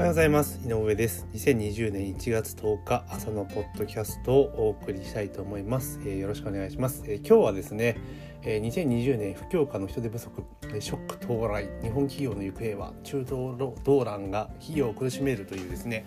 [0.00, 0.58] おはようございます。
[0.66, 1.26] 井上です。
[1.34, 7.98] 2020年1月10日朝のポッドキャストをお送りしたいと思います、えー、よろしくお願いします、えー、今日はですね、
[8.40, 10.42] えー、2020年不況下の人手不足
[10.80, 11.68] ショック到来。
[11.82, 16.06] 日本企業の行方は中東動乱が企業を苦しめるというですね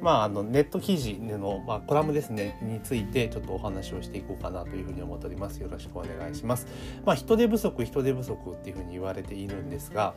[0.00, 5.58] まあ、あのネット記事の、まあ、コラムですねについてちょっとお話をしていこうかなというふうに思っております。
[5.58, 6.66] よろしくお願いします、
[7.04, 10.14] まあ、人手不足人手不足っていうふうに言われているんですが、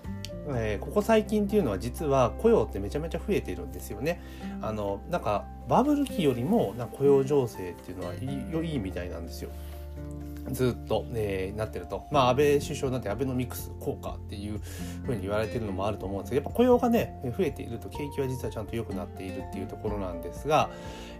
[0.49, 4.21] えー、ここ最近っていうのは実は雇用ってめちゃめちゃ増えているんですよね。
[4.61, 9.49] あのなんかバブル期よりもなんか雇用情勢っていうのはいいいいみたいなんですよ。
[10.51, 14.59] ずっと、えー、なってると、まあ、安倍首相なんてアベノミクス効果っていう
[15.05, 20.69] ふうに言われてるのもあると思うんですけどやっぱ雇用がね増えていると景気は実はちゃんと良くなっているっていうところなんですが、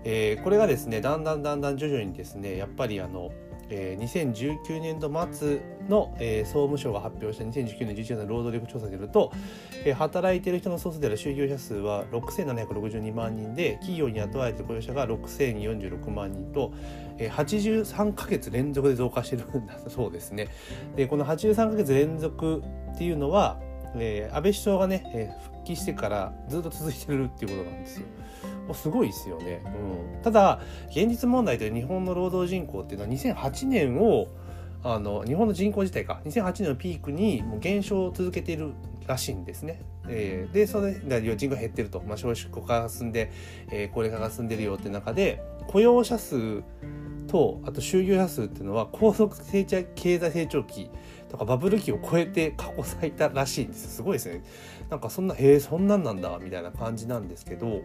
[0.04, 3.32] えー、これがですねだんだんだんだん徐々にですねやっぱりあの
[3.72, 9.32] えー、2019年度末の、えー、総務省が発表した2019年11月の労働力調査によると、
[9.86, 16.74] えー、働いている人の総数である就業者数は6762万人で企業に雇われている雇用者が6046万人と、
[17.18, 20.50] えー、83か月連続で増加してるんだそうですね。
[20.96, 23.60] でこの83か月連続っていうのは、
[23.96, 28.06] えー、安倍首相がね、えー、復帰してからずっと続いてるっていうことなんですよ。
[28.74, 29.64] すごいですよね、
[30.16, 34.28] うん、ただ現実問題で日本の労働人口っていうのは2008年を
[34.84, 38.74] あの日本の人口自体か2008年のピークにもう減少を続けている
[39.06, 39.82] らしいんですね。
[40.08, 43.32] えー、でそれで人口減ってると、まあ、少子化が進んで、
[43.70, 46.64] えー、高齢化が進んでるよっていう中で雇用者数
[47.28, 50.90] とあと就業者数っていうのは高速成長経済成長期
[51.30, 53.96] とかバブル期を超えて過去最多らしいんです。
[53.96, 54.44] すごいですね。
[54.90, 57.82] なんかそんなへえそんなんなんだみたいな感じなんですけど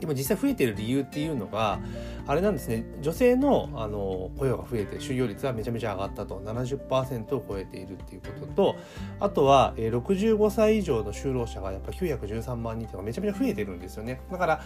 [0.00, 1.78] でも実際増えてる理由っていうのが
[2.26, 2.84] あれなんですね。
[3.00, 6.40] 女性のあの雇用が増えて就業率はめちゃめちゃ上がったと。
[6.40, 8.76] 70%を超えているっていうことと
[9.18, 14.20] あとは、えー、65歳以上の就労者がやっぱ913万人っていうのがめちゃめちゃ増えてるんですよね。
[14.30, 14.62] だから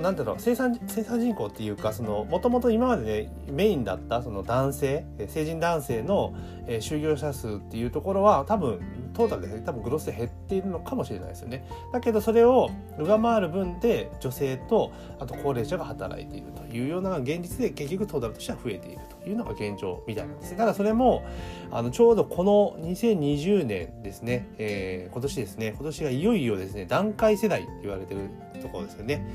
[0.00, 0.36] なんだろう。
[0.38, 6.34] 生産生産人口っていうかもともと今までねメインだったその男性成人男性の、
[6.66, 8.80] えー、就業者数っていうところは多分
[9.14, 11.66] トータルで多分グロスで減っているのかもしれないですよね。
[11.92, 20.56] だけどそれを上回る分で女性とあと高齢者が働いているというような現実で結局トータルとしては増えているというのが現状みたいなんです。
[20.56, 21.24] ただそれも
[21.70, 28.28] あのちょうどこの2020年ですね、えー、今年ですね今年がいよいよですね段階世代と言われてる
[28.60, 29.26] ところですよね、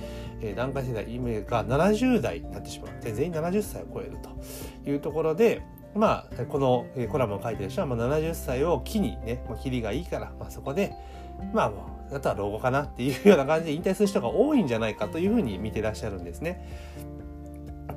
[0.41, 5.62] えー、段階世代意味が70代になってしまって全員70歳を超えるというところで
[5.95, 10.94] まあ、このコラムを書いてる人は、まあ、70歳を機にね、まあ、キリがいいから、まあ、そこで、
[11.53, 11.63] ま
[12.11, 16.66] あ、あとは老後かなっていうような感じで引退する人が多いんじゃないかというふうに見てらっしゃるんですね。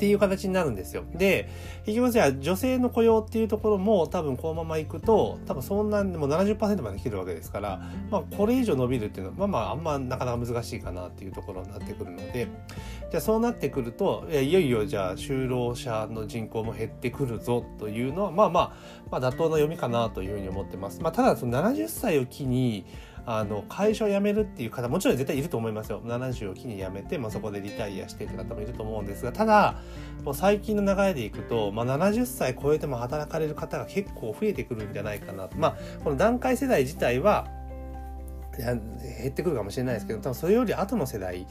[0.02, 1.04] っていう形になるんですよ。
[1.14, 1.48] で、
[1.86, 7.80] 結局じゃあ女性の雇用っていうところも多分このままいくと、多分そんなにも70%まで来るわけですから、
[8.10, 12.48] まあこれ以上伸びるっていうのは、まあまああんまなかなか難しいかなっていうところになってくるので、
[13.12, 18.72] じゃあそうなってくると、いよいよじゃあ就労者の人口も減ってくるぞというのは、まあまあ、
[19.08, 21.00] まあ妥当な読みかなというふうに思ってます。
[21.00, 22.86] まあただその70歳を機に、
[23.24, 26.00] あの会社を辞めるっていう方もちろん絶対いると思いますよ。
[26.04, 29.76] 70を機に辞めて、まあ、そこでリタイアしてって方もいると思うんですがただ
[30.24, 35.56] もう最近の流れでいくと、まあ、70歳超えても働かれる方が結構増えてくるんじゃないかなと。
[35.56, 37.46] まあこの段階世代自体は
[38.58, 41.46] 減ってくるかもしれないですけど多分それより後の世代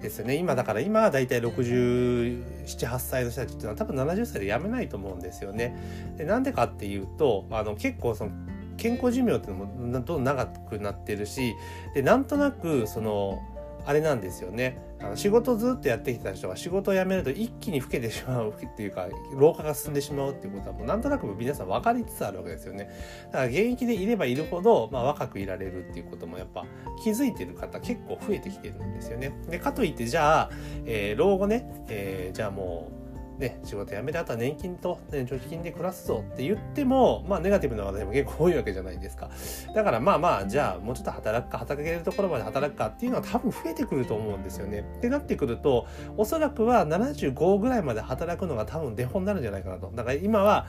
[0.00, 0.36] ですよね。
[0.36, 5.76] 今だから今は大体678歳の人たちっていうのは多分70歳で辞めないと思うんですよね。
[6.16, 8.30] でなんでかっていうとあの結構その
[8.78, 11.54] 健康寿命っていうのもどんどん長くなってるし
[11.94, 13.42] でなんとなくその
[13.84, 14.78] あれなんですよね。
[15.00, 22.90] あの仕事ずっとやってきた人が仕事を辞めると一気に老けてしまうっていうか老化が進んでしまうっていうことはもうなんとなく皆さん分かりつつあるわけですよね。
[23.26, 26.66] だから現役でいればいるほど、まあ、若くいられるっていうこともやっぱ
[27.02, 29.32] 気づいてる方結構増えてきてるんですよね。
[29.48, 30.50] でかといってじゃあ、
[30.84, 32.97] えー、老後ね、えー、じゃあもう
[33.38, 39.30] ね、仕事辞めてあとは年金と、ね、貯金で暮らすぞって言っても、まあ、ネガティブな話題も結構多いわけじゃないですか。
[39.74, 44.84] だからまあまあ、じゃあもうちょっと働くか、働けるところまで働くかっていうのは多分増えてくると思うんですよね。
[44.98, 45.86] ってなってくると、
[46.16, 49.92] おそらくは75ぐらいまで働くのが多分デフォになるんじゃないかなと。
[49.94, 50.66] だから今は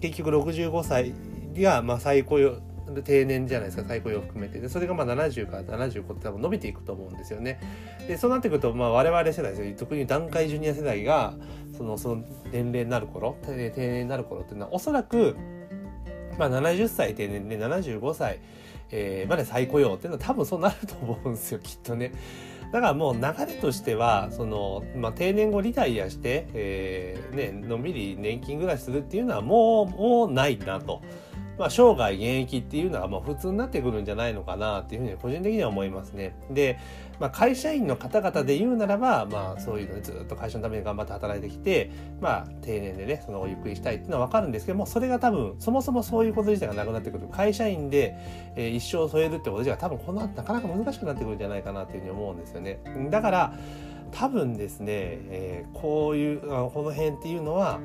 [0.00, 1.14] 結局65歳
[1.56, 2.60] がまあ最高よ
[3.02, 7.60] 定年じゃないですか最高用含めてでそれがまあ70から75って多分伸びていくと思うんですよね
[8.06, 11.34] でそうなってくるとまあ我々世代ですよ特に段階ジュニア世代が
[11.76, 15.36] そのその年齢になる頃定年になる頃っていうのはおそらく
[16.38, 18.40] まあ70歳定年で75歳、
[18.90, 22.12] えー、まで再雇用っていうのは多分そうなると思うんですよきっとね。
[22.72, 31.02] だからもう流れとしてはその、まあ、定年後リタイアして、えーね、のんびり年金ぐらいするっていうのはもうもうないなと。
[31.60, 36.34] まあ、生涯現役っていうのはもう普通になってくるんじゃないのかなっていうふうに個人的には思いますね。
[36.50, 36.78] で、
[37.18, 48.16] まあ、会社員の方々で言うならば、まあ、そういうのでずっと会社のために頑張って働いてきて、まあ、定年でねそのゆっくりしたいっていうのは分かるんですけどもそれが多分そもそもそういうこと自体がなくなってくる会社員で、
[48.56, 52.80] えー、一生添えるってことじゃ多分この後なかなか難しくなってくるんじゃないかなっていうふうに思うんですよね。
[53.10, 53.52] だから
[54.12, 57.80] 多分ですね、えー、こういうこの辺っていうのは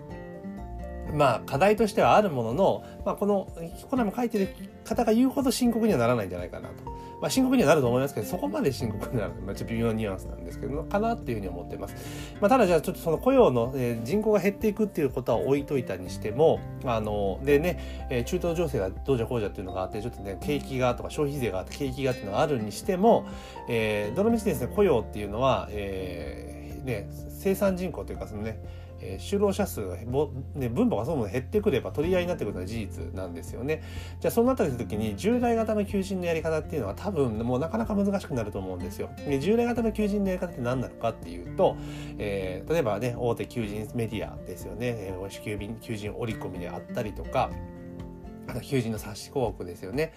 [1.14, 3.48] まあ課題としてはあるものの、まあ、この
[3.90, 4.50] コラム書いてる
[4.84, 6.96] 方が言うほど深刻にはならないんじゃないかなと。
[7.22, 11.96] まあ、深刻にはなると思いますけど、そこまで深刻になる、まあ、ちょっと微妙なニュアンスなんですけど、かなっていうふうに思ってます。
[12.42, 23.26] まあ、ただじゃあちょっとその雇用の、えー、人口が減っていくっていうことは置いといたにしても、あの、でね、えー、中東情勢がどうじゃこうじゃっていうのがあって、ちょっとね、景気がとか消費税があって景気がっていうのがあるにしても、
[23.70, 28.60] えー、どのみちですね、雇用っていうのは、えー、ね、生産人口というかそのね、
[29.06, 33.84] えー、就労者数が、ね、分母がそもそも減ってくれば取り合いになってくるのは事実なんですよね。
[34.20, 39.10] じゃあそうなった時に従来型の求人のやり方っていうのは多分もうなかなか難しくなると思うんですよ。
[39.28, 41.78] で従来型の求人のやり方って何なのかっていうと、
[42.18, 47.50] えー、例えばね大手求人メディアですよね、えー、求人求人折り込みであったりとか
[48.62, 50.14] 求人の冊子広告ですよね。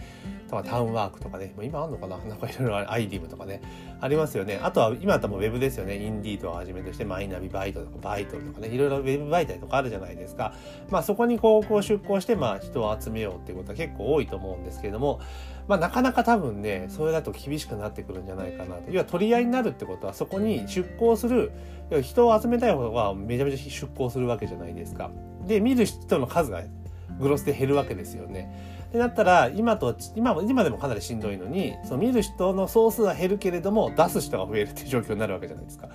[0.48, 1.54] とかタウンワークとかね。
[1.62, 2.16] 今あんのかな？
[2.26, 3.60] なんかいろいろアイディムとかね。
[4.00, 4.60] ありますよね。
[4.62, 5.96] あとは今だったもうウェブですよね。
[5.96, 8.68] インディートをはじめとしてマイナビバイトとかバイトとかね。
[8.68, 10.52] いろいろウェブ媒体とかあるじゃないですか。
[10.90, 15.20] まあそこに広告を出稿してまあ人を集めようっていうことは結構多いと思うんですけれども、
[15.66, 18.90] まあなかなか多分ね、それだと厳しくなってくるんじゃないかなと。
[18.90, 21.52] 要は取り合いになるってことはそこに出向する、
[22.02, 25.10] 人を集めたい方がめちゃめちゃ出向するわけじゃないですか。
[25.46, 26.62] で、見る人の数が
[27.20, 28.78] グロスで減るわけですよね。
[28.88, 35.88] ってなったら今と今も今でもかなりしんどいのにその見る人の総数は減るけれども出す人が増えるっていう状況になるわけじゃないですか。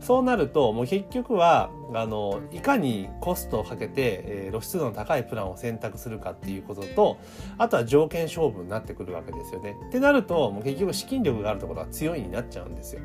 [0.00, 7.18] そうなるともう結局はあのいかにコストをかけて、えー、露出度の高いプランを選択するかっていうことと
[7.58, 9.76] あとは条件勝負になってくるわけですよね。
[9.88, 13.02] ってなるともう結局資金力があるところは強いになっちゃうんですよ。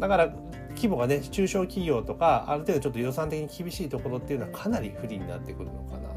[0.00, 0.34] だから
[0.70, 6.15] 規模がね中小企業とかある程度ちょっと予算的に厳しいところっていうのはかなり不利になってくるのかな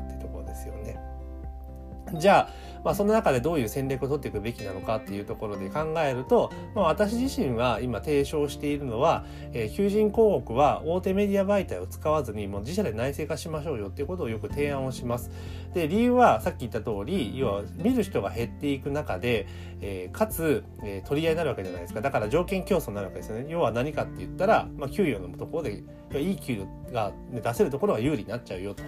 [2.15, 2.49] じゃあ、
[2.83, 15.29] まあ、その中でどういう戦略を取っていくべきなのかっていうところで考えると、まあ、私自身は今提唱しているのは、えー、求人広告は大手メディア媒体を使わずにもう自社で内製化しましょうよっていうことをよく提案をします。
[15.73, 19.47] で理由はさっき言った通り要は見る人が減っていく中で、
[19.81, 22.01] えー、かつ、えー、取り合いになるわけじゃないですか。
[22.01, 23.45] だから条件競争になるわけですよね。
[23.47, 25.83] 要は何かって言ったら、まあ、給与のところで
[26.15, 28.83] いい給料が、ね、出せるところが有利になっちゃうよと。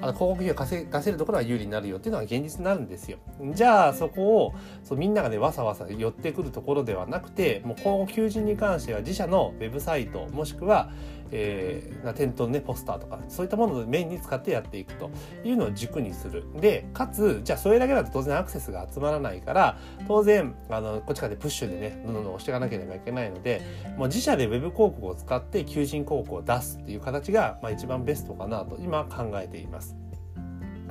[0.00, 3.18] あの広告費を稼出せるところが有利になるよっていうのが現実になるんですよ。
[3.54, 10.90] じゃあそこをそうみんながねわさわさ寄ってくるところではなくてもう今後求人に関しては自社のウェブサイトもしくは
[11.32, 15.10] えー、店頭のね、ポスターとか、そういったものをメインに使ってやっていくと
[15.42, 16.44] いうのを軸にする。
[16.60, 23.62] で、かつ、じゃあそれだけだと当然アクセスが集まらないから、当然、あの、こっちからでプッシュでね、どんどん押していかなければいけないので、
[23.96, 30.01] もう自社で web 広告を使って求人広告を出すっていう形が、まあ一番ベストかなと今考えています。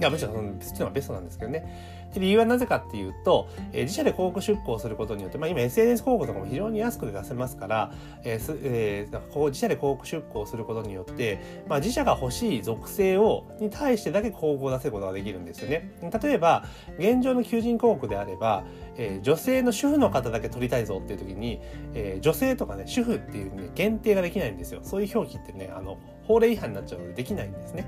[0.02, 2.02] いや、むしろその、そっちの方がベストなんですけどね。
[2.14, 7.94] で理由はなぜかっていうと、えー、自社で広告出稿することによって、まあ、今 SNS 広告とかも非常に安く出せますから、
[8.24, 11.40] えーすえー、こう自社で広告出稿することによって、
[11.70, 15.92] まあ、自社が欲しい属性をに対してだけ広告を出せることができるんですよね。
[16.22, 16.66] 例えば
[16.98, 18.66] 現状の求人広告であれば、
[18.98, 21.62] えー、女性の主婦の方だけ取りたいぞっていう時に、
[21.94, 24.82] えー、女性とかね主婦っていうね限定ができないんですよ。
[24.84, 27.86] そういう表記ってねあの法令違反になっちゃうのでできないんですね。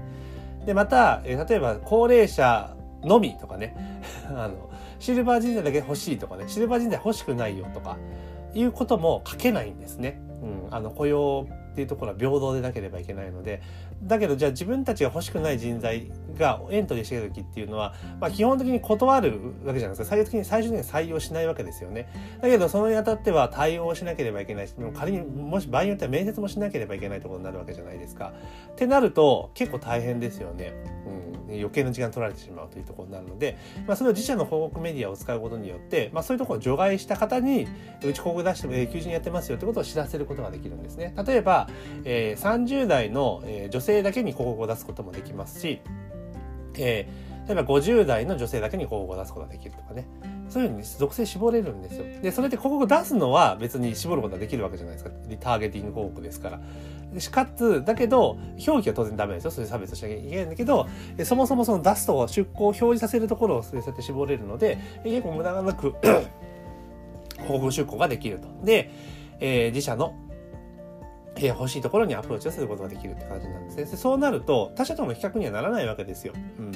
[0.65, 3.75] でまた、えー、例えば高齢者のみとかね。
[4.29, 6.45] あのシルバー人材だけ欲しいとかね。
[6.47, 7.97] シルバー人材欲しくないよとか。
[8.55, 10.21] いうことも書けないんですね。
[10.41, 13.61] うん、あの雇用っていうところは平等でなければいけないので
[14.03, 19.31] だけどじゃあ自分たちが欲しくない人材がエントリーしてる時っていうのは、まあ、基本的に断る
[19.65, 20.05] わけじゃないですか。
[20.05, 22.07] 最終的に最終的に採用しないわけですよね。
[22.41, 28.33] だけどそのにあたっては対応しなければいけないし仮にもし場合によっては面接もしなければいけないところになるわけじゃないですか。
[28.71, 30.73] ってなると結構大変ですよね、
[31.47, 41.13] うん、余計な時間取られてしまうというところになるので、まあ、それを自社の広告メディアを使うことによって、まあ、そういうところを除外した方にうち広告出しても、えー、求人やってますよってことを知らせることができるんですね。
[41.25, 41.62] 例えば、
[42.05, 45.81] えー、30代の、えー、女性だけに広告を出すこともできますし
[46.75, 50.07] えー、例えば50代の女性だけに広告を出すことができるとかね。
[50.49, 52.05] そういうふうに属性絞れるんですよ。
[52.21, 55.11] で、それで広告を出すのは別に絞ることができるわけじゃないですか。
[55.39, 56.49] ターゲティング広告ですか
[57.13, 57.19] ら。
[57.19, 59.51] しかつ、だけど、表記は当然ダメですよ。
[59.51, 60.87] そういう差別しなきゃいけないんだけど、
[61.23, 65.95] そもそもその出すと出稿を表示させるところをそうやって絞れるので、結構無駄がなく
[67.41, 68.47] 広告出稿ができると。
[68.63, 68.91] で、
[69.39, 70.13] えー、自社の
[71.37, 73.85] え欲しいところにアプローチをすることができるって感じなんですね。
[73.97, 76.33] そうなると他社との比較にはならないわけですよ。
[76.59, 76.71] うん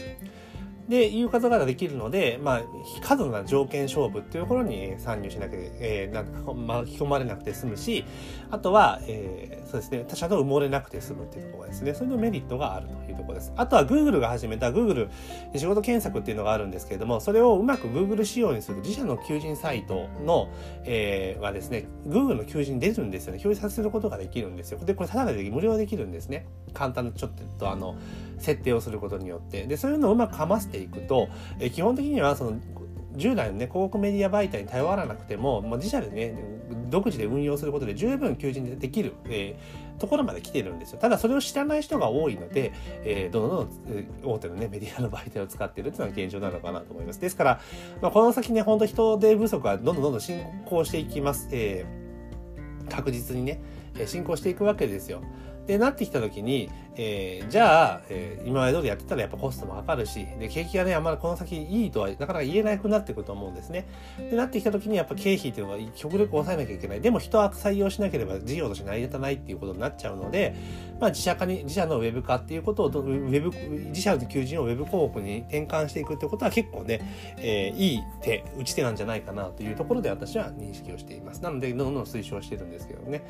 [0.88, 2.62] で、いう方ができるので、まあ、
[3.02, 8.06] 過度な条件勝負っていうところに参入しなきゃ、えー、なんか巻き込まれなくて済むし、
[8.50, 11.94] あとは、えー、そうですね、他社と埋もれなくて済むっていうところですね。
[11.94, 13.54] それのメリットがあるというところです。
[13.58, 15.10] あとは Google が始めた Google
[15.56, 20.50] 仕事検索っていうのがあるんですけれども、それをうまく Google 仕様にする自社の求人サイトの、
[20.86, 23.42] えー、はですね、Google の求人出るんですよね。
[23.44, 24.80] 表示させることができるんですよ。
[24.80, 26.48] で、これただで無料できるんですね。
[26.74, 27.96] 簡単なちょっとあの、
[28.40, 29.66] 設定をすることによって。
[29.66, 31.30] で、そういうのをうまくかませてていくと、
[31.60, 32.60] え基本的にはその
[33.18, 36.36] 従来のね、広告メディア媒体に頼らなくても、まあ、自社でね、
[36.90, 41.00] 独自で運用することで十分求人でできる、えー、ところまで来てるんですよ。
[41.00, 42.72] ただそれを知らない人が多いので、
[43.04, 43.70] えー、どんどん
[44.24, 47.20] 大手のね、メディアの媒体を使ってるっていうのが現状なのかなと思います。
[47.20, 47.62] ですから、
[48.02, 51.50] まあ、この先ね、本当人手不足はどんどんどんどん進行していきます。
[51.52, 53.62] えー、確実にね、
[54.06, 55.22] 進行していくわけですよ。
[55.66, 56.70] で、なってきた時に、
[57.00, 63.88] えー、じゃあ、えー、今まで通りやってたらやっぱコストもかかるし、で、景気がね、あんまりこの先いいとはなかなか言えなくなってくると思うんですね。
[64.18, 67.02] で、なってきた時にやっぱ経費っていうのは極力抑えなきゃいけない。
[67.02, 70.56] でも人は採用しなければ事業として成り立たないっていうことになっちゃうので、
[71.00, 73.52] まあ自社化に、自社のウェブ化っていうことを、ウェブ、
[73.90, 77.02] 自社の求人をウェブ広告に転換していくってことは結構ね、
[77.38, 81.44] えー、いい手、打ち手なんじゃないかなというところで私は認識をしています。
[81.44, 83.22] なので、どんどん推奨してるんですけどね。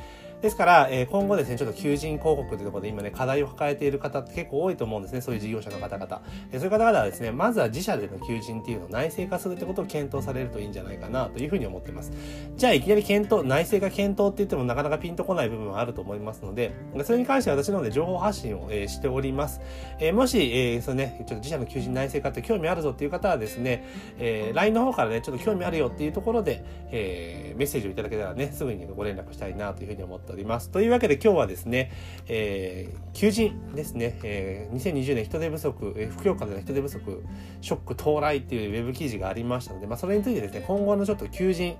[0.41, 5.21] ですから、えー、今後ですね、ちょっと求人広告というところで今ね、課題を抱えている方って結構多いと思うんですね。
[5.21, 6.21] そういう事業者の方々。
[6.51, 12.11] そういう方々はですね、まずは自社での求人っていうのを内製化するってことを検討されるといいんじゃないかなというふうに思っています。
[12.55, 16.73] じゃあ、いきなり検討、内製化検討って言ってもなかなかピンとこない部分はあると思いますので、
[17.03, 19.61] それに関して私の方で情報発信を、しております。
[19.99, 23.83] えー、もし、えー、そのね、ちょっと自社の求人内製化って興味あるぞっていう方はですね、
[24.19, 30.69] えー、LINE の方からね、ちょっと興味あるよっていうところで、えー、メッセージをいただけたらね、すぐにご連絡したいなというふうに思っております。
[30.69, 31.91] というわけで今日はですね、
[32.27, 37.23] えー、求人ですね、えー、2020年人手不足、えー、不況下での人手不足、
[37.61, 41.77] ショック到来っていうウェブ記事がありましたので、まあ、それについてですね、今後のちょっと求人、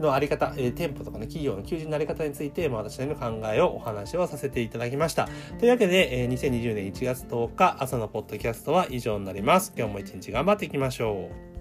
[0.00, 5.28] のあり方、えー、店舗とかね、企業の求人のあり方について、まあ、私なりの考えをお話をさせていただきました。
[5.58, 9.72] というわけで、えー、2020年1月10日朝のポッドキャストは以上になります。
[9.76, 11.57] 今日も一日頑張っていきましょう。